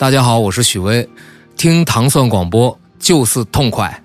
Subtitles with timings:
[0.00, 1.06] 大家好，我是许巍，
[1.58, 4.02] 听糖蒜广播就是痛快。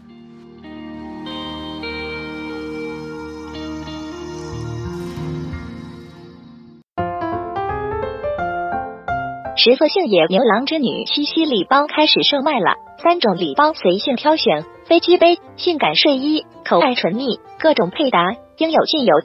[9.56, 18.20] 十色性野牛郎织女七夕礼包开始售卖了，三种礼包随性挑选，飞机杯、性感睡衣、口爱唇蜜，各种配搭
[18.58, 19.16] 应有尽有。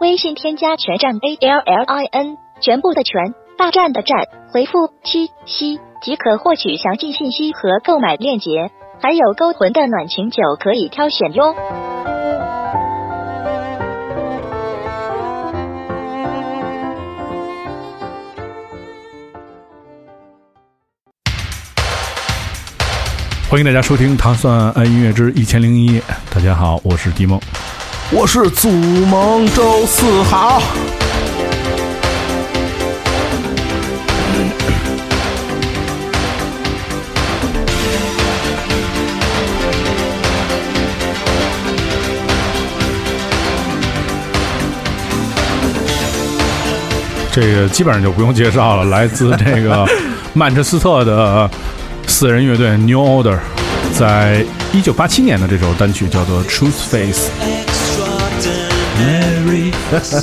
[0.00, 11.54] 微信添加全站 A L L I N，全部的全，大战的战，回复七夕即可获取详细信息和购买链接，还有勾魂的暖情酒可以挑选哟。
[23.48, 26.00] 欢迎大家收听《糖蒜爱音乐之一千零一夜》。
[26.34, 27.40] 大家好，我是迪梦。
[28.12, 30.60] 我是祖蒙周四好。
[47.36, 49.86] 这个基本上就不用介绍了，来自这个
[50.32, 51.50] 曼彻斯特的
[52.06, 53.36] 四人乐队 New Order，
[53.92, 54.42] 在
[54.72, 57.28] 一九八七年的这首单曲叫做《Truth Face》。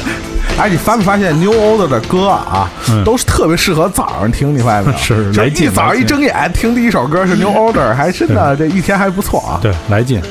[0.56, 2.70] 哎，你发没发现 New Order 的歌啊，
[3.04, 4.98] 都是特别适合早上听，你发现没有？
[5.02, 9.58] 是就来劲一早上一睁眼听第一首歌是 New Order，还真的这一天还不错啊。
[9.60, 10.22] 对，来劲。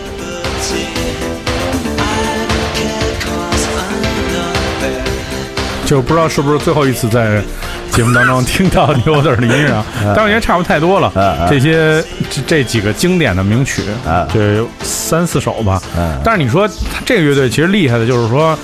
[5.90, 7.42] 就不知道是不是最后一次在
[7.90, 9.84] 节目当中听到 Order 的音乐啊，
[10.16, 11.12] 但我觉得差不太多了。
[11.50, 13.82] 这些这这几个经典的名曲，
[14.32, 15.82] 这有三四首吧。
[16.24, 16.70] 但是你说
[17.04, 18.56] 这个乐队其实厉害的就是说。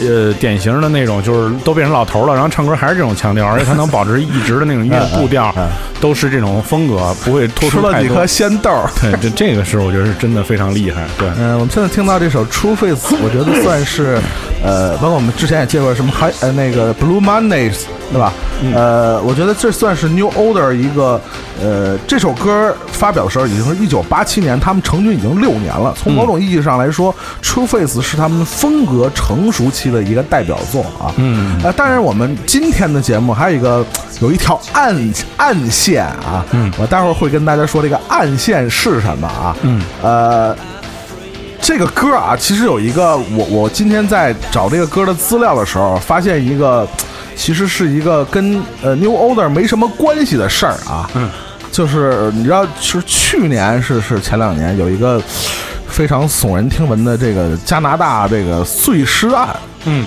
[0.00, 5.52] 呃，典型的那种就是都变成老头了，然后唱歌还是这种腔调，而且他能保持一直的那种音乐步调，
[6.00, 8.24] 都是这种风格，不会突出了几颗。
[8.24, 8.88] 仙豆儿。
[9.02, 11.04] 对，这这个是我觉得是真的非常厉害。
[11.18, 14.20] 对，嗯，我们现在听到这首《True Face》，我觉得算是，
[14.64, 17.82] 呃，包括我们之前也介绍什么还呃那个 Blue Mondays，
[18.12, 18.32] 对吧？
[18.74, 21.20] 呃，我觉得这算是 New Order 一个，
[21.62, 25.94] 呃，这首歌发表的时候已经是一九八七年，他们成军已经六年了。
[25.96, 31.14] 从某种意义上来说，True Face》是他们风格成熟期的一个代表作啊。
[31.16, 33.86] 嗯，呃，当然我们今天的节目还有一个
[34.20, 34.92] 有一条暗
[35.36, 39.56] 暗线啊，嗯，我待会儿会跟大家说这个暗线是什么啊。
[39.62, 40.56] 嗯，呃。
[41.60, 46.86] 这个歌啊，其实有一个我我今天在找这个歌的资料的时候，发现一个，
[47.36, 51.08] 其实是一个跟呃 New Order 没什么关系的事儿啊。
[51.14, 51.28] 嗯，
[51.70, 55.20] 就是你知道，是去年是是前两年有一个
[55.86, 59.48] 非常耸人听闻的这个加拿大这个碎尸案。
[59.84, 60.06] 嗯，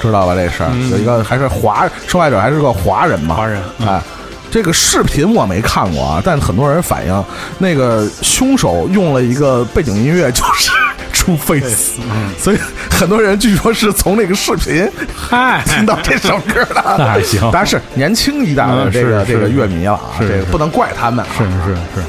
[0.00, 0.34] 知道吧？
[0.34, 3.34] 这事儿、有一个还是华受害者还是个华人嘛？
[3.34, 4.00] 华人哎。
[4.48, 7.24] 这个视频我没看过啊，但很多人反映，
[7.58, 10.70] 那个凶手用了一个背景音乐，就是
[11.16, 11.98] 《True Face》，
[12.42, 12.58] 所以
[12.90, 16.84] 很多人据说是从那个视频嗨，听到这首歌的。
[16.98, 21.28] 那还行当然是年轻一代的嗯这个是这个是乐迷了啊，这个不能怪他们啊。
[21.36, 22.06] 是是是。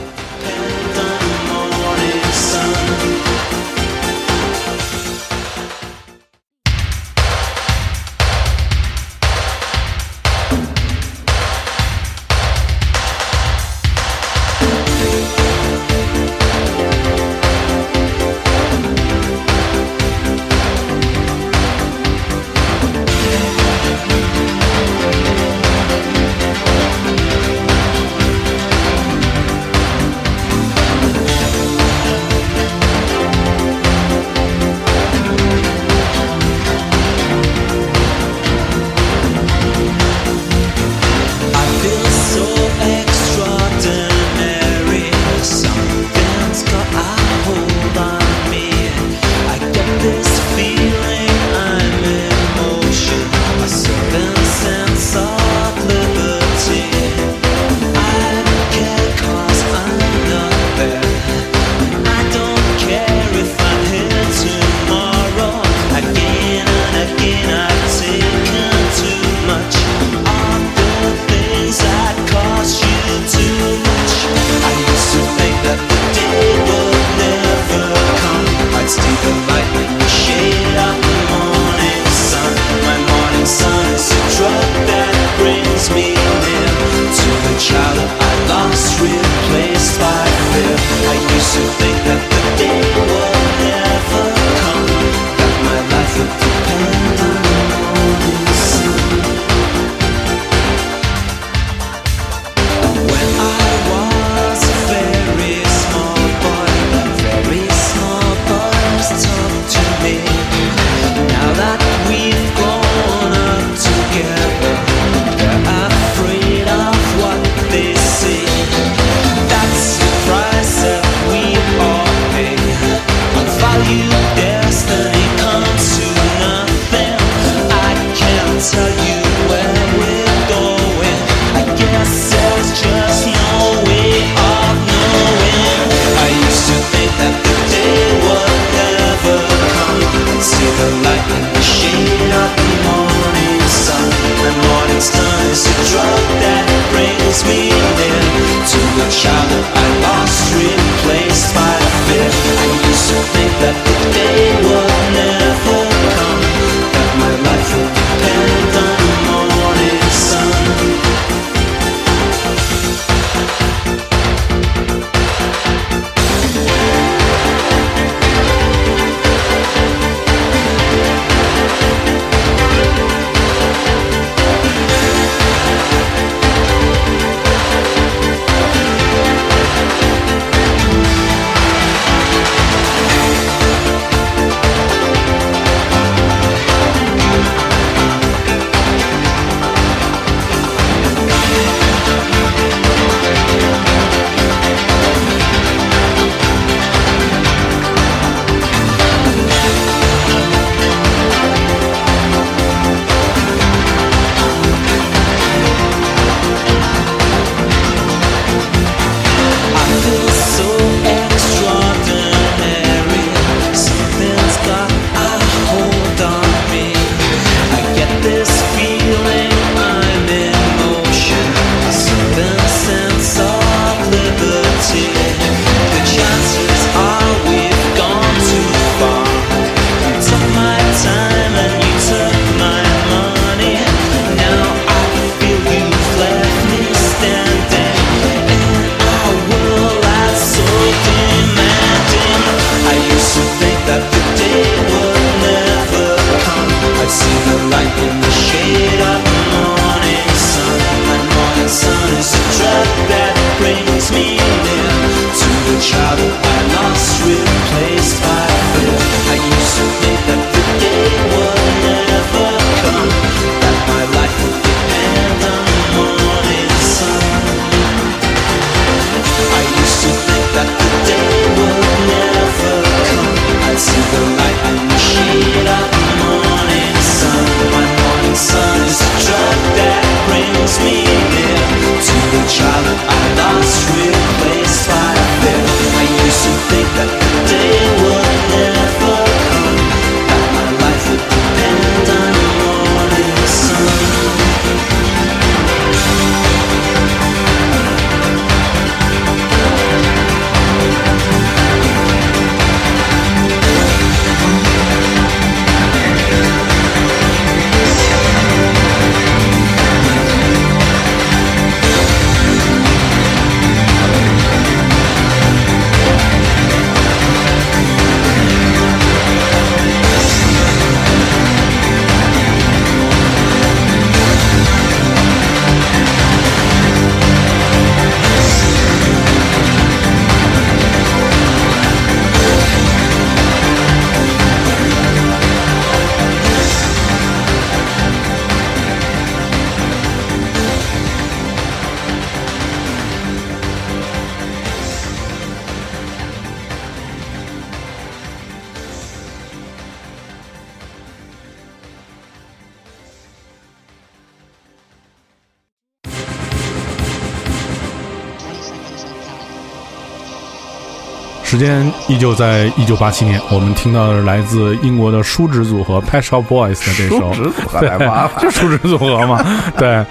[362.07, 369.43] 依旧在一九八七年，我们听到的是来自英国的叔侄组合 Pet Shop Boys 的这首，叔侄组合来吧，就 叔侄组合嘛，
[369.77, 370.05] 对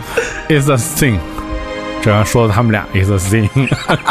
[0.48, 1.18] ，Is a thing，
[2.02, 3.48] 这样说的他们俩 Is a thing，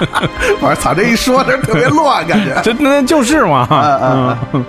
[0.62, 4.65] 我操，这一说这特别乱，感觉， 这那就是嘛，嗯嗯，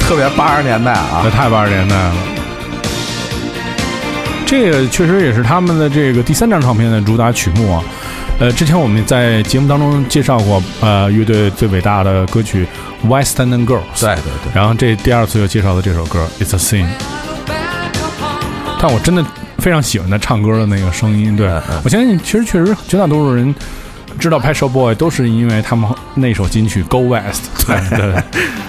[0.00, 2.14] 特别八十年代啊，那太八十年代了。
[4.44, 7.84] 这个确实也是他们的这个第三张唱片的主打曲目啊，
[8.40, 12.66] 呃，之前我们在节目当中介绍过，呃，乐队最伟大的歌曲
[13.08, 16.86] 《Western Girls》，对对对，然后这第二次又介绍的这首歌《It's a Sin》，
[18.80, 19.24] 但我真的
[19.58, 21.48] 非常喜欢他唱歌的那个声音，对。
[21.82, 23.54] 我相信，其实确实绝大多数人。
[24.18, 27.42] 知道 p a s h o Boy 都是因为他们那首金曲《Go West》，
[27.90, 27.98] 对。
[27.98, 28.22] 对，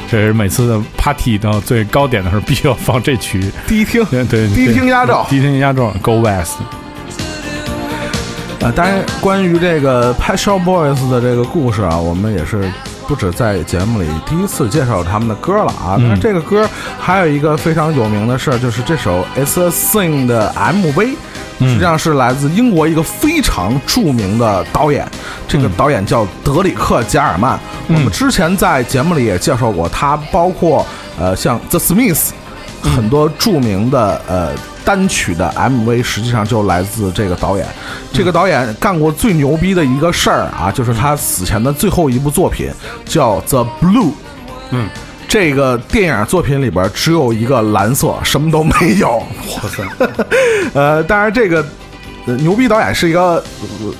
[0.10, 6.58] 这是每次的 party 到最高点的时候必须要放这曲，第一听，对对，第一听压轴，第一听压轴，《Go West》。
[8.62, 12.70] 呃，当然，关于这个 p a s h o Boys 的这个故事啊，我们也是
[13.08, 15.96] 不止在节目里第一次介绍他们的歌了啊。
[15.98, 21.16] 那这个歌还有一个非常有名的事儿，就是这首《It's a Thing》的 MV。
[21.62, 25.06] 实际上是来自英国一个非常著名的导演，
[25.46, 27.60] 这个导演叫德里克·加尔曼。
[27.90, 30.86] 我们之前在节目里也介绍过他，包括
[31.20, 32.30] 呃像 The Smiths
[32.82, 34.52] 很多著名的呃
[34.84, 37.66] 单曲的 MV，实际上就来自这个导演。
[38.12, 42.72] 这个导演干过最牛逼的一个事儿啊，就是他死前的最后一部作品
[43.06, 44.12] 叫《The Blue》。
[44.72, 44.90] 嗯。
[45.32, 49.18] 这个电影作品里边只有一个蓝色，什么都没有。
[49.18, 49.84] 哇塞！
[50.74, 51.64] 呃，当然这个
[52.38, 53.44] 牛逼导演是一个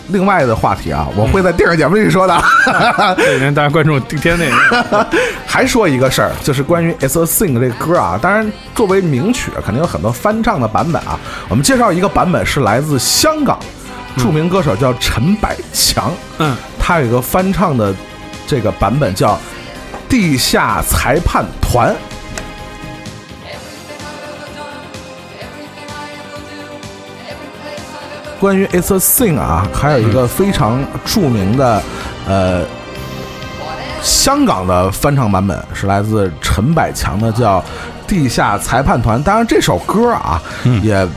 [0.08, 2.36] 另外的话题啊，我会在电影节目里说的。
[2.66, 4.58] 欢迎大家关注顶天电影。
[5.46, 11.20] 还说一个事儿，就是关于《It's a Thing》这歌啊，当然作为名曲，肯定有很多翻唱的版本啊。
[11.50, 13.60] 我们介绍一个版本，是来自香港
[14.18, 17.94] 著名歌手叫陈百强，嗯，他有一个翻唱的
[18.48, 19.38] 这个版本叫。
[20.10, 21.96] 地下裁判团。
[28.40, 31.82] 关于《It's a Thing》啊，还有一个非常著名的
[32.28, 32.64] 呃
[34.02, 37.60] 香港的翻唱版本，是来自陈百强的，叫
[38.08, 39.20] 《地下裁判团》。
[39.24, 40.42] 当然，这首歌啊，
[40.82, 41.08] 也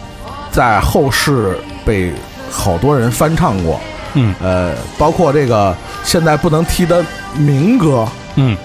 [0.51, 2.13] 在后世被
[2.51, 3.81] 好多人翻唱过。
[4.15, 5.75] 嗯，呃，包括这个
[6.05, 7.05] 现在不能提的
[7.37, 8.07] 民歌。
[8.35, 8.57] 嗯。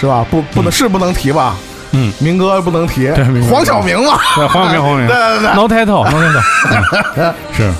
[0.00, 0.26] 是吧？
[0.28, 1.54] 不，不能是不能提吧？
[1.92, 3.10] 嗯，明哥不能提，
[3.50, 4.18] 黄晓明嘛？
[4.34, 7.70] 对，黄晓明，黄晓明，对对对，No title，No title， 是。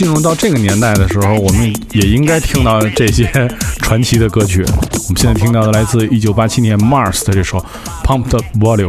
[0.00, 3.30] 进入到这个年代的时候，我们也应该听到这些
[3.82, 4.62] 传奇的歌曲。
[4.62, 7.58] 我们现在听到的来自一九八七年 Mars 的这首
[8.02, 8.88] 《Pumped Up Volume》。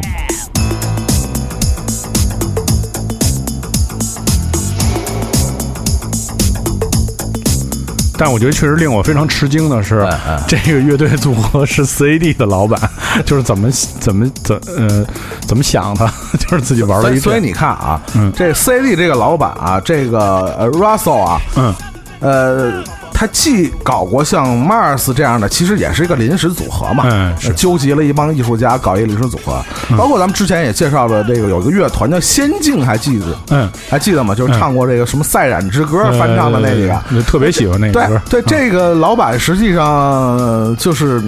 [8.23, 10.07] 但我觉得确实令我非常吃惊的是，
[10.47, 12.79] 这个乐队组合是 CAD 的老板，
[13.25, 15.03] 就是怎么怎么怎呃
[15.47, 16.07] 怎么想的，
[16.37, 17.17] 就是自己玩了一。
[17.17, 17.99] 所以你看啊，
[18.35, 21.73] 这 CAD 这个老板啊，这个 Russell 啊，嗯，
[22.19, 22.83] 呃。
[23.21, 29.63] 他既搞过像 Mars 这样的，其实也是一个临时组合嘛，嗯，纠集了一帮艺术家搞一个临时组合，
[29.95, 33.25] 包括咱们之前也介绍了这个有一个乐团叫仙境，还记得？
[33.51, 34.33] 嗯，还记得吗？
[34.33, 38.19] 就是唱过这个什么《赛染之歌》翻唱的那个，特别喜欢那个歌。
[38.27, 41.21] 对，这个老板实际上就是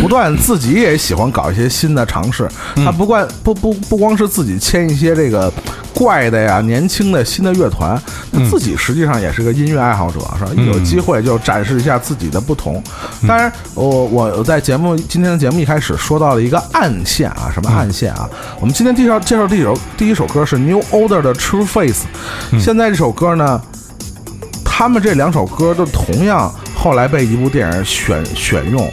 [0.00, 5.52] 不断自己也喜欢搞一些新的尝试，他不光不不不光是自己签一些这个。
[5.94, 8.00] 怪的呀，年轻的新的乐团，
[8.32, 10.50] 他自己实际上也是个音乐爱好者，是吧？
[10.56, 12.82] 一有机会就展示一下自己的不同。
[13.26, 18.28] 当然，我我在节目今天的节目一开始说到了一个暗线啊，什么暗线啊？
[18.60, 22.04] 我们今天介绍介绍第一首第一首歌是 New Order 的 True Face。
[22.58, 23.60] 现在这首歌呢，
[24.76, 28.90] 他们这两首歌都同样后来被一部电影选选用。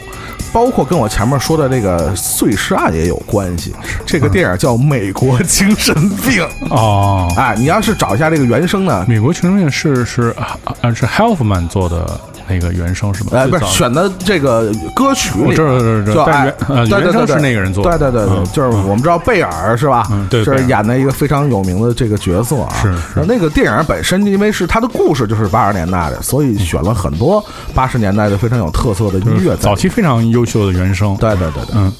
[0.52, 3.74] 包括跟我前面说的这个碎尸案也有关系。
[4.04, 10.58] 这个电影叫《美国精神病》哦， 哎，你要是找一下这个原声呢，《美国精神病》是是啊
[10.94, 12.20] 是 Healthman 做的。
[12.52, 13.30] 那个原声是吧？
[13.34, 16.44] 哎，不是选的这个歌曲里，这这这，但
[16.88, 17.98] 原原声是那个人做的。
[17.98, 20.06] 对对对对，就是我们知道贝尔是吧？
[20.28, 22.72] 对，是演的一个非常有名的这个角色啊。
[22.82, 27.42] 是那个电影本身，因为是他的故事就是八十年代的，所以选了很多
[27.74, 29.56] 八十年代的非常有特色的音乐。
[29.56, 31.16] 早期非常优秀的原声。
[31.16, 31.92] 对对对对，嗯。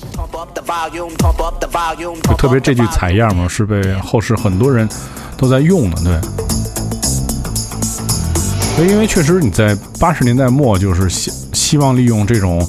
[2.37, 4.89] 特别这句采样嘛，是被后世很多人
[5.37, 6.52] 都在用的，对。
[8.79, 12.67] 因为确实你在八十年代末就是希希望利用这种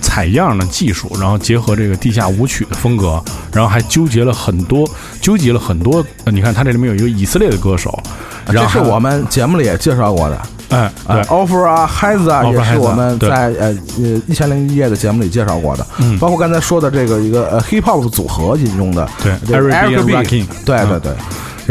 [0.00, 3.22] 采样的技术，然后结合这个地下舞曲的风格，
[3.52, 4.88] 然后还纠结了很多，
[5.20, 6.04] 纠结了很多。
[6.26, 7.98] 你看，它这里面有一个以色列的歌手，
[8.46, 10.40] 这是我们节目里也介绍过的。
[10.70, 15.84] 哎，对，Offer 啊，孩子啊，也是我们在呃呃一千零一夜的节目里介绍过的。
[15.98, 21.12] 嗯，包括刚才说的这个一个呃 Hip Hop 组合引用的，对，Eric B，对对对。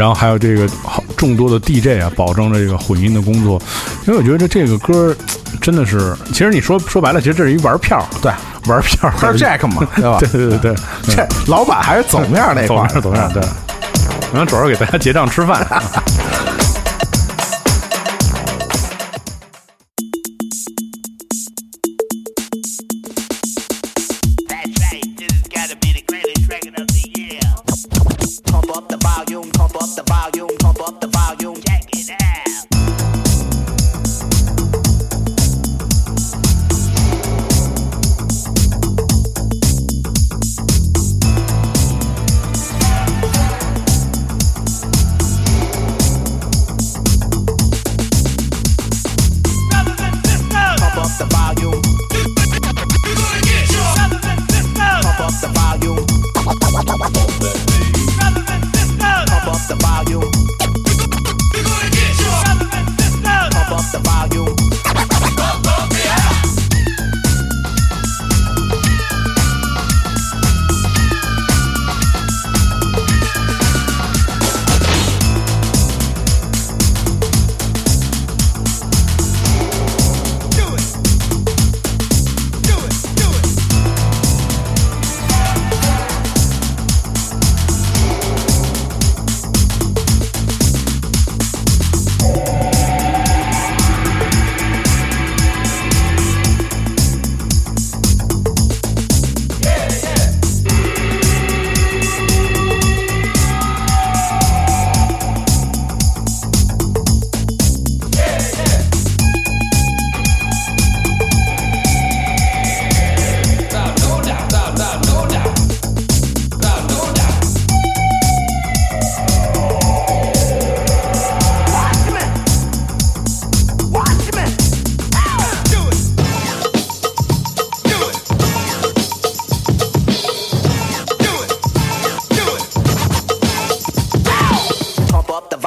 [0.00, 3.60] 然后还有这个好众多的 DJ 啊，保证了这个混音的工作。
[4.06, 5.14] 因为我觉得这这个歌
[5.60, 8.32] 真的是，其实你说说白了，其实这是一玩票，对，
[8.66, 10.16] 玩票，玩 Jack 嘛， 对吧？
[10.18, 13.42] 对对对对，这老板还是走面那块，走面走面，对。
[14.32, 15.66] 然后主要给大家结账吃饭。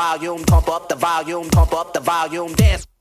[0.04, 2.93] volume, pump up the volume, pump up the volume, dance.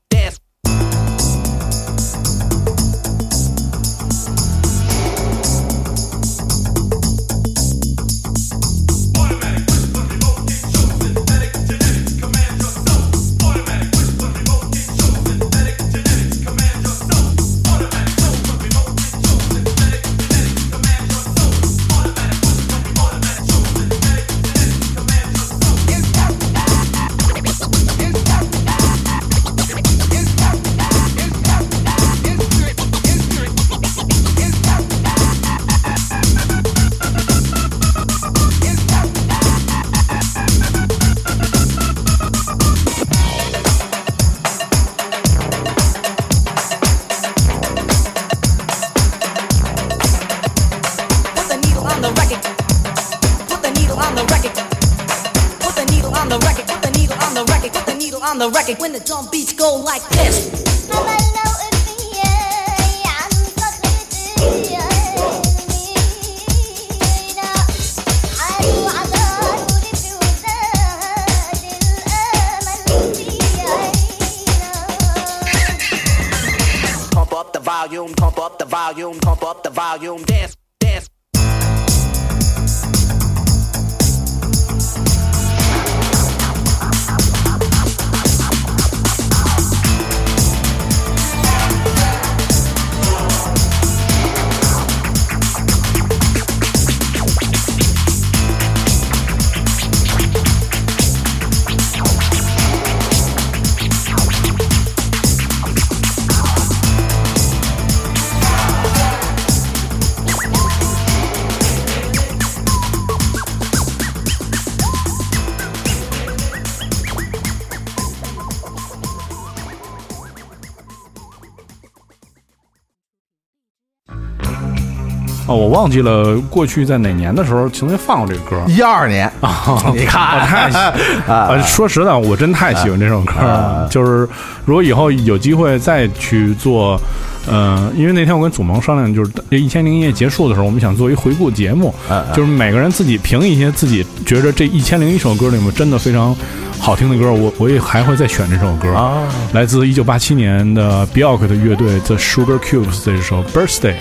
[125.53, 128.63] 哦，我忘记了过去在哪年的时候曾经放过这个歌。
[128.67, 130.69] 一二年啊， 你看，太
[131.31, 131.61] 啊！
[131.61, 133.87] 说实在，我真太喜欢这首歌了。
[133.89, 134.27] 就是
[134.65, 136.99] 如果以后有机会再去做，
[137.47, 141.93] 嗯，因为那天我跟祖萌商量，就是这一千零一夜结束的时候，我们想做一回顾节目，
[142.33, 146.35] 就是每个人自己评一些自己觉着这一千零一首歌里面真的非常
[146.79, 147.31] 好听的歌。
[147.31, 149.21] 我我也还会再选这首歌啊，
[149.53, 153.95] 来自一九八七年的 Bjork 的乐队 The Sugar Cubes 这首 Birthday。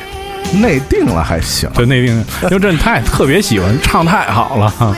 [0.61, 4.96] 内定了还行，对内定，因为这太特别喜欢唱太好了。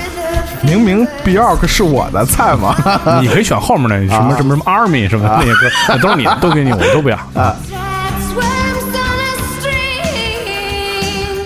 [0.62, 2.74] 明明 Bjork 是我的菜嘛，
[3.20, 7.54] 你可以选后面那什么什么什么 Army 什么那些歌，都是你 都给你，我都不要啊。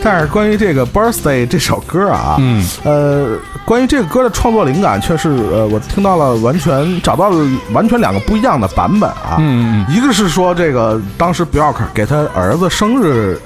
[0.04, 9.36] 但是关于这个 Birthday 这首歌啊，嗯，呃，关于这个歌的创作灵感，却是呃，我听到了完全找到了完全两个不一样的版本啊。
[9.38, 13.38] 嗯嗯，一个是说这个当时 Bjork 给他儿子生日。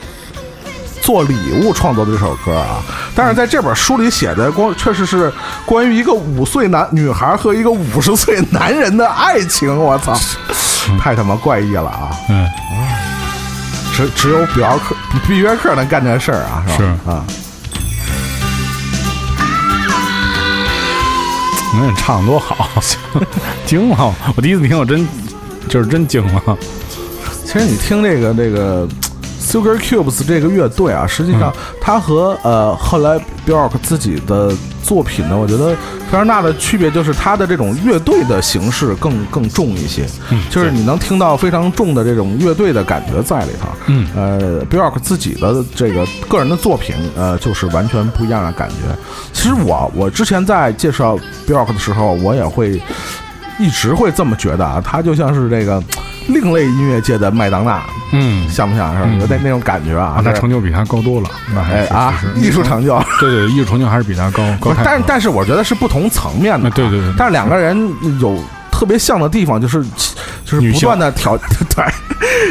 [1.02, 2.80] 做礼物创作的这首歌啊，
[3.14, 5.32] 但是在这本书里写的光确实是
[5.66, 10.16] 关于一个五岁男女孩和一个五十岁男人的爱情，我操，
[11.00, 12.10] 太他妈怪异了啊！
[12.28, 12.48] 嗯，
[13.94, 14.94] 只只有比尔克、
[15.26, 17.12] 毕约克能干这事儿啊，是吧？
[17.12, 17.24] 啊，
[21.74, 22.68] 嗯，唱的多好，
[23.66, 24.14] 惊了！
[24.36, 25.06] 我第一次听，我真
[25.68, 26.56] 就是真惊了。
[27.44, 28.88] 其实你听这个这个。
[29.52, 34.50] Sugar Cubes 这个乐队啊，实际上它和呃后来 Bjork 自己的
[34.82, 35.76] 作品呢，我觉得
[36.10, 40.06] 非常大的区别就是它的这种乐队的形式更更重一些，
[40.48, 43.68] 就是你能听到非常重的这种乐队的感觉在里头。
[43.88, 48.76] 嗯，呃，Bjork 自己的这个个人的作品，呃，就是完全不一样的感觉。
[49.34, 52.80] 其实我我之前在介绍 Bjork 的时候，我也会
[53.58, 55.82] 一直会这么觉得啊，他就像是这个。
[56.28, 57.82] 另类音乐界的麦当娜，
[58.12, 58.94] 嗯，像不像？
[58.96, 60.20] 是有那那种感觉啊？
[60.24, 64.42] 那成就比他高多了，那还啊，艺术成就， 对对，艺术成就还是比他高。
[64.60, 67.12] 高但是但是，我觉得是不同层面的，对对对。
[67.16, 67.76] 但是两个人
[68.20, 68.38] 有
[68.70, 69.84] 特别像的地方，就是
[70.44, 71.36] 就是不断的挑，
[71.74, 71.84] 对，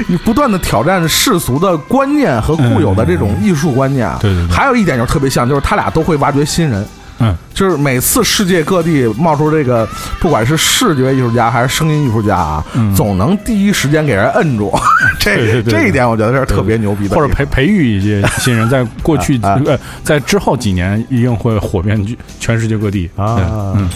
[0.08, 4.10] 你不断的挑战世俗的观念和固有的这种艺术观念。
[4.20, 4.48] 对对。
[4.48, 6.86] 还有一点就是特别像，就是他俩都会挖掘新人。
[7.22, 9.88] 嗯，就是每次世界各地冒出这个，
[10.20, 14.74] 不管是视觉艺术家还是声音艺术家啊，总能第一时间给人摁住。
[15.20, 17.16] 这这一点我觉得是特别牛逼的。
[17.16, 22.04] 或者培培育一些新人，在过去 呃，在之后几年一定会火遍
[22.40, 23.74] 全世界各地啊。
[23.76, 23.90] 嗯。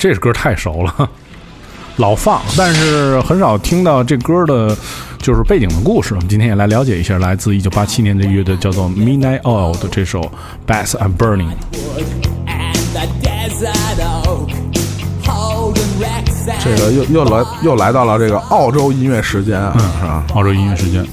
[0.00, 1.10] 这首歌太熟了，
[1.98, 4.74] 老放，但是很少听到这歌的，
[5.18, 6.14] 就是背景的故事。
[6.14, 10.22] 我们今天也来了解一下，来自一九八七年的乐队叫做 Midnight Oil 的这首
[10.66, 11.50] 《Bass and Burning》。
[16.64, 20.24] 这个又又来又来到了这个澳洲音乐时间，嗯，是吧？
[20.34, 21.06] 澳洲音乐时间，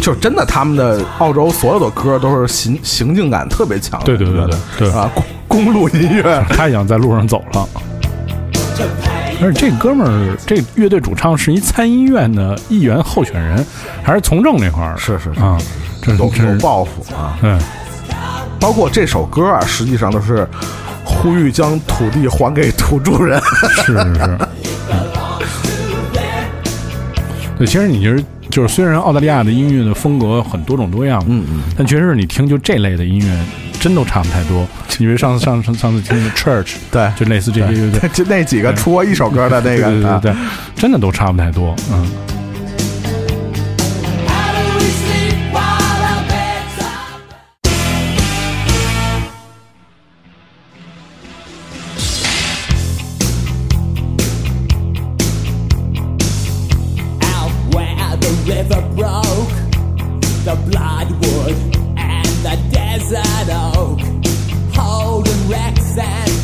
[0.00, 5.10] 就真的他们的澳洲所有的歌都是行行进感特别强，对对对对对啊，
[5.48, 7.68] 公公路音乐，他想在路上走了。
[9.40, 13.64] 而且这哥们儿，这乐队主唱是一参议院的议员候选人，
[14.04, 14.96] 还是从政那块儿？
[14.96, 15.58] 是是啊，
[16.02, 17.36] 这有有抱负啊。
[17.42, 17.58] 嗯，
[18.60, 20.46] 包括这首歌啊，实际上都是。
[21.10, 23.40] 呼吁将土地还给土著人，
[23.82, 24.38] 是是是。
[27.56, 33.38] 对，其实你就是，就是虽然澳大利亚的音乐的风格很多种多样，嗯嗯，但确实你听就这类的音乐，
[33.80, 34.66] 真都差不太多。
[34.98, 40.34] 因为上次 上上上次听的 Church，对，就类似这些，就 那几个出过一首歌的那个，对对对，
[40.76, 42.06] 真的都差不太多，嗯。
[58.48, 59.52] River broke,
[60.44, 61.08] the blood.
[63.12, 64.00] and oak,
[64.74, 66.37] holding racks and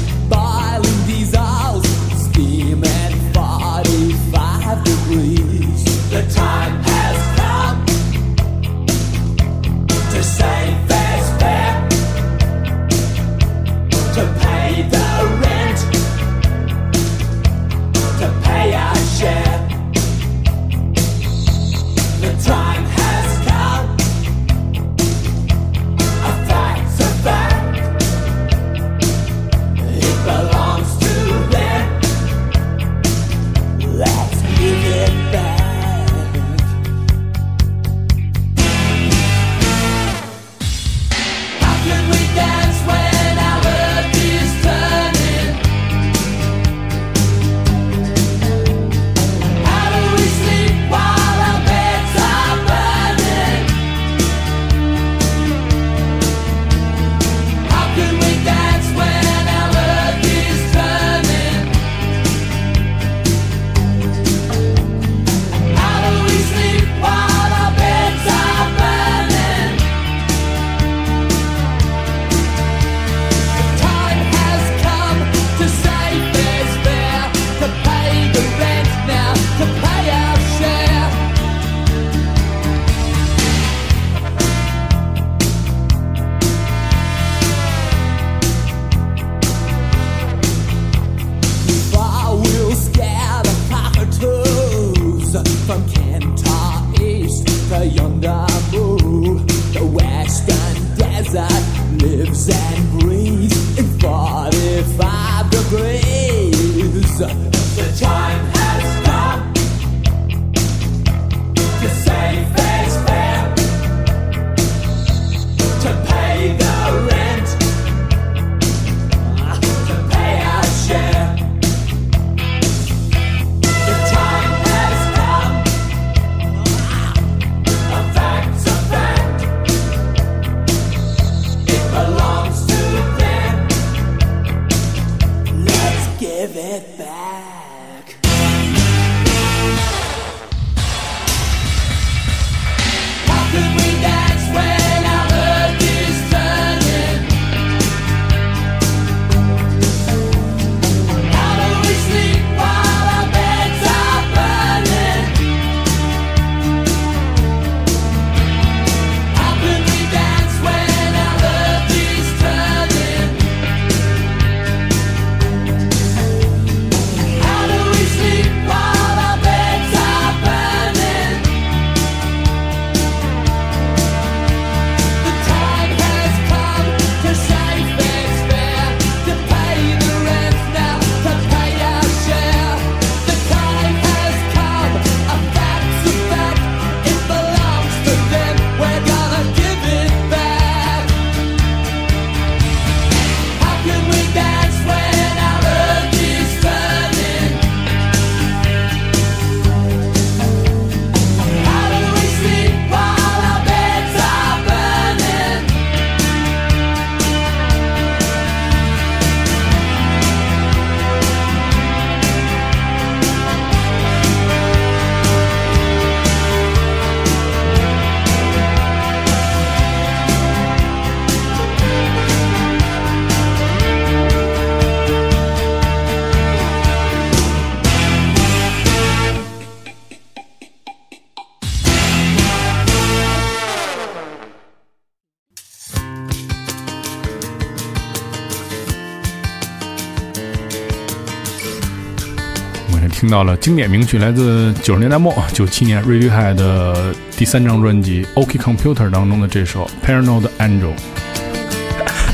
[243.35, 250.93] 到了经典名曲，来自九十年代末九七年 Radiohead 的第三张专辑《OK Computer》当中的这首《Paranoid Angel》，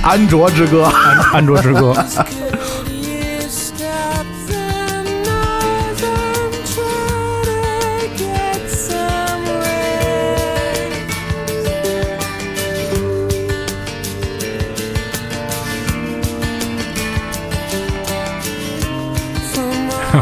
[0.02, 0.84] 安卓之歌，
[1.32, 1.94] 安卓之歌。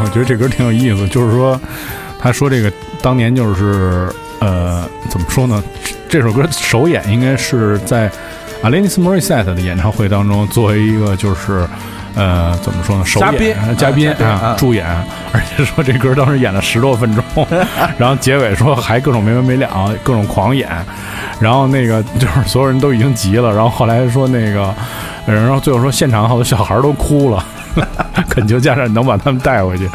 [0.09, 1.59] 我觉得这歌挺有意思，就是说，
[2.19, 5.63] 他说这个当年就是呃，怎么说呢？
[6.09, 8.09] 这首歌首演应该是在
[8.63, 11.63] Alanis Morissette 的演唱会当中，作为一个就是
[12.15, 13.05] 呃，怎么说呢？
[13.05, 14.83] 首演嘉宾啊，助演，
[15.31, 17.23] 而且说这歌当时演了十多分钟，
[17.99, 20.67] 然后结尾说还各种没完没了，各种狂演，
[21.39, 24.73] 然后那个就是所有人都已经急了，然后后来说那个，
[25.27, 27.45] 然后最后说现场好多小孩都哭了。
[28.29, 29.89] 恳求家长能把他们带回去。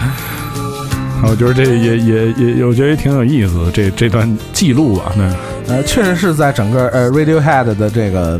[1.27, 3.70] 我觉得这也也也，我觉得也挺有意思。
[3.72, 8.39] 这这段记录啊，那呃，确实是在整个呃 Radiohead 的这个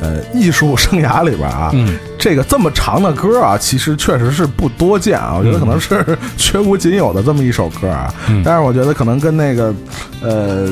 [0.00, 1.72] 呃艺术生涯里边啊，
[2.16, 5.34] 这个这么长的歌啊，其实确实是不多见啊。
[5.36, 6.06] 我觉得可能是
[6.36, 8.14] 绝无仅有的这么一首歌啊。
[8.44, 9.74] 但是我觉得可能跟那个
[10.22, 10.68] 呃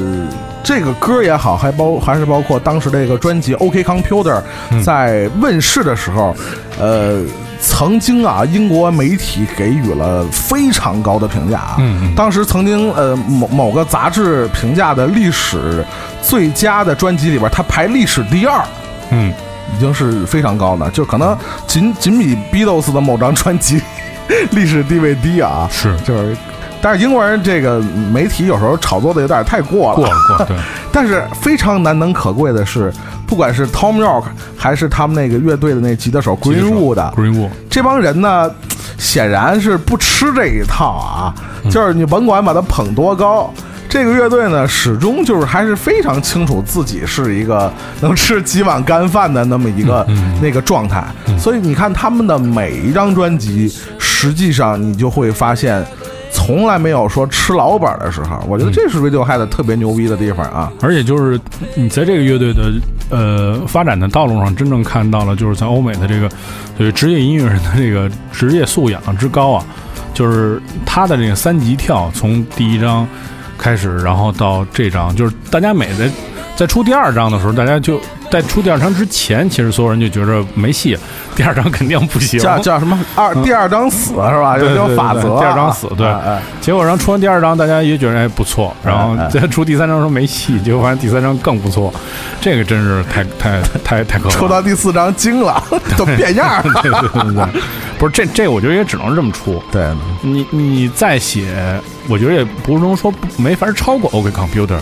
[0.62, 4.40] 这个歌也好，还包还是包括当时这个专辑 OK Computer
[4.84, 6.36] 在问世的时候，
[6.78, 7.20] 呃。
[7.60, 11.76] 曾经啊，英国媒体给予了非常高的评价啊。
[11.78, 15.84] 嗯，当时曾经呃某某个杂志评价的历史
[16.22, 18.64] 最佳的专辑里边，它排历史第二。
[19.10, 19.32] 嗯，
[19.76, 21.36] 已经是非常高的，就可能
[21.66, 23.82] 仅仅比 Beatles 的某张专辑
[24.50, 25.68] 历史地位低啊。
[25.72, 26.36] 是，就是，
[26.80, 29.96] 但是英国人这个媒体有时候炒作的有点太过了。
[29.96, 30.46] 过了过。
[30.46, 30.56] 对。
[30.92, 32.92] 但是非常难能可贵的是。
[33.28, 34.24] 不管是 Tom York
[34.56, 38.50] 还是他们那个乐队的那吉他手 Greenwood，Greenwood 这帮人呢，
[38.96, 41.34] 显然是不吃这一套啊。
[41.70, 43.52] 就是你甭管把他捧多高，
[43.86, 47.70] 这个乐队呢，始终就是还是非常清楚自己是一个
[48.00, 50.06] 能吃几碗干饭的那么一个
[50.40, 51.04] 那个状态。
[51.38, 55.84] 所以你看他们的每一张专辑，实际上你就会发现。
[56.30, 60.70] 从来没有说吃老本的时候，我觉得这是 Radiohead 特别牛逼的地方啊！
[60.80, 61.40] 而且就是
[61.74, 62.70] 你在这个乐队的
[63.10, 66.30] 呃发展的道路上，真正看到了就是在欧美的这个
[66.76, 69.64] 对职业音乐人的这个职业素养之高啊！
[70.14, 73.06] 就是他的这个三级跳，从第一章
[73.56, 76.10] 开始，然后到这章，就是大家每在
[76.56, 78.00] 在出第二章的时候，大家就。
[78.32, 80.96] 在出第二章之前，其实所有人就觉着没戏，
[81.34, 82.38] 第二章肯定不行。
[82.38, 84.58] 叫叫什么二第二章死是吧？
[84.58, 85.38] 有有法则。
[85.38, 86.06] 第二章死，对。
[86.60, 91.92] 结果然后出完第二章，大家也觉得哎不错，然后再出第三章说没戏，结果发现第三章更不错。
[92.40, 94.30] 这个真是太太太太可怕。
[94.30, 95.62] 出到第四章惊了，
[95.96, 96.82] 都变样了。
[96.82, 97.62] 对对对，
[97.98, 99.62] 不是这这，我觉得也只能这么出。
[99.72, 99.88] 对，
[100.20, 104.78] 你你再写，我觉得也不能说没法超过 OK Computer。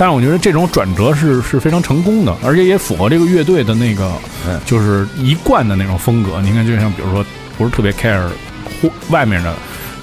[0.00, 4.12] 但是我觉得这种转折是是非常成功的，而且也符合这个乐队的那个，
[4.64, 6.40] 就是一贯的那种风格。
[6.40, 7.26] 你看，就像比如说，
[7.58, 8.22] 不是特别 care
[9.10, 9.52] 外面的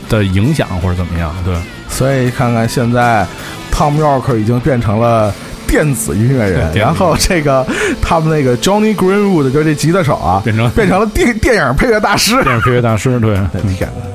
[0.10, 1.56] 的影响或者怎么样，对。
[1.88, 3.26] 所以看看现在
[3.72, 5.34] ，Tom York 已经变成了
[5.66, 7.66] 电子音乐人，然后这个
[8.02, 13.36] 他们那个 Johnny Greenwood 就这吉他手啊，变成变成了电电影配乐大师，电影配乐大师，对，
[13.78, 14.15] 天哪！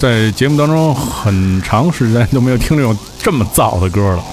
[0.00, 4.24] 在节目当中很长时间都没有听这种这么燥的歌了。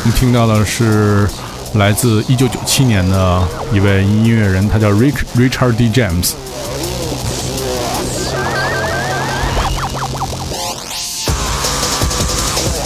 [0.00, 1.28] 我们听到的是
[1.74, 6.32] 来自一九九七年的一位音乐人，他叫 Rich Richard D James。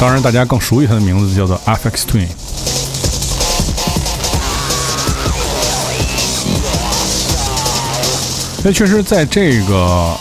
[0.01, 2.27] 当然，大家更熟悉他的名字叫做 Afex Twin。
[8.65, 9.75] 那确实，在这个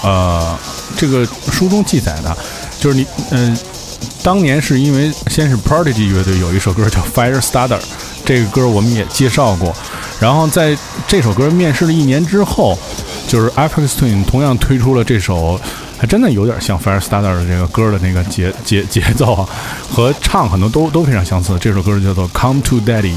[0.04, 0.58] 呃
[0.98, 2.36] 这个书中记载的，
[2.80, 3.58] 就是你嗯，
[4.24, 7.80] 当年是因为先是 Prodigy 乐队有一首歌叫 Fire Starter，
[8.26, 9.74] 这个歌我们也介绍过。
[10.20, 10.78] 然后在
[11.08, 12.78] 这首歌面试了一年之后，
[13.28, 15.60] 就是 Afex Twin 同样推出了这首。
[16.00, 19.48] 还真的有点像 Firestarter 的这个歌的那个节节节奏啊，
[19.88, 21.56] 和唱很多都都非常相似。
[21.62, 23.14] 这首歌叫做《Come to Daddy》。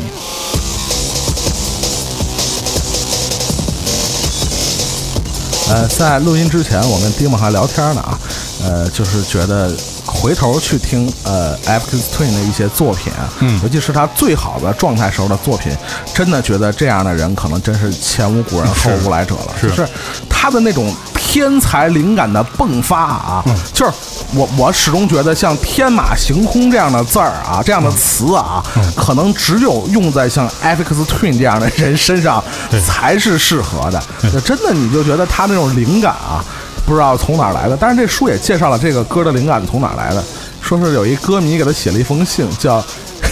[5.68, 8.18] 呃，在录音之前，我跟丁梦还聊天呢啊，
[8.62, 9.72] 呃，就是觉得
[10.04, 15.72] 回头去听呃 F X Twin 的一些作品，嗯，尤其是他最好的状态时候的作品，
[16.14, 19.88] 真的觉得这样的人可能真是前无古人后无来者了，是
[20.28, 20.94] 他的那种。
[21.34, 23.92] 天才灵感的迸发啊，就是
[24.34, 28.62] 我我始终觉得像天马行空这样的字儿啊，这样的词啊，
[28.94, 32.40] 可能只有用在像 F X Twin 这样的人身上
[32.86, 34.00] 才是适合的。
[34.42, 36.38] 真的，你就觉得他那种灵感啊，
[36.86, 37.76] 不知道从哪来的。
[37.76, 40.22] 但是这书也介绍了这个歌的灵感从哪来的，
[40.62, 42.80] 说是有一歌迷给他写了一封信，叫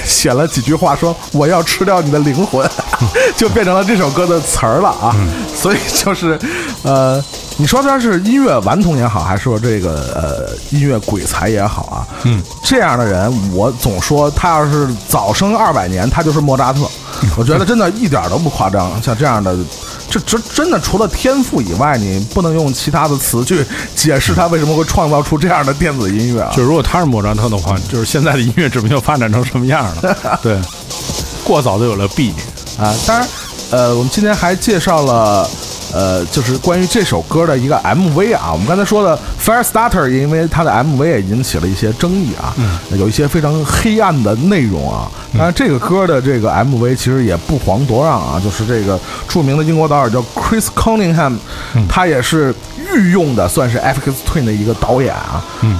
[0.05, 2.69] 写了几句话，说我要吃掉你的灵魂，
[3.37, 5.15] 就变成了这首歌的词儿了啊。
[5.55, 6.39] 所以就是，
[6.83, 7.23] 呃。
[7.59, 12.07] 你说他是音乐顽童也好，还是说这个呃音乐鬼才也好啊？
[12.23, 16.81] 嗯，这样的人，我总说他要是早生二百年，他就是莫扎特。
[17.37, 18.91] 我觉得真的一点都不夸张。
[19.03, 19.55] 像这样的，
[20.13, 23.65] 这真真的除了天赋以外，你不能用其他的词去
[23.97, 26.53] 解释他为什么会创造出这样的电子音乐啊。
[26.55, 30.39] 就如果他是莫扎特的话，就是现在的音乐指不定发展成什么样了。
[30.45, 30.61] 对，
[31.43, 32.35] 过早就有了弊
[32.79, 32.95] 啊。
[33.07, 33.29] 当然，
[33.71, 35.49] 呃，我们今天还介绍了。
[35.93, 42.55] 呃，就是关于这首歌的一个 MV 啊，我们刚才说的 Fire Starter，因为它的 MV 也引起了一些争议啊，
[42.99, 45.11] 有一些非常黑暗的内容啊。
[45.35, 51.37] 当然，这个歌的这个 MV 其实也不遑多让啊，就是这个著名的英国导演叫 Chris Cunningham，
[51.89, 52.55] 他也是
[52.95, 55.45] 御用的，算是 FX Twin 的一个导演啊。
[55.61, 55.79] 嗯。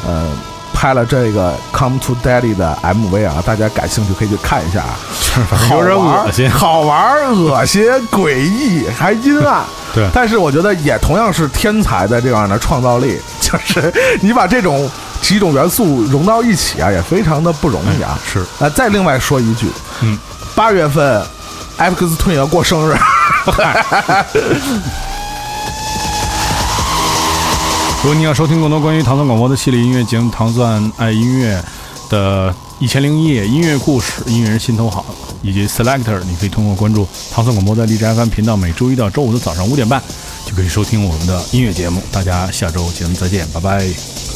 [0.75, 4.99] 拍了这个《Come to Daddy》的 MV 啊，大家感兴趣可以去看一下啊。
[5.71, 9.63] 有点恶心，好玩、恶心、诡异，还阴暗。
[9.95, 14.91] 对，但是我觉得也同样是天才的这样的创造力，就是你把这种
[15.21, 18.19] 几种元素融到一起啊，也非常的不容易啊。
[18.25, 18.45] 是。
[18.59, 19.67] 那再另外说一句，
[20.01, 20.19] 嗯，
[20.55, 21.23] 八月份
[21.77, 22.97] ，F X Twin 要过生日。
[28.03, 31.63] 如果你要收听更多关于糖蒜广播的系列音乐节目《糖蒜爱音乐》
[32.11, 32.53] 的
[32.83, 35.07] 一千零一夜音乐故事、音乐人心头好
[35.41, 40.03] 以及 Selector，你可以通过关注唐宋广播在荔枝 FM 频道，每周一到周五的早上五点半
[40.45, 42.03] 就可以收听我们的音乐节目。
[42.11, 44.32] 大家下周节目再见，拜拜。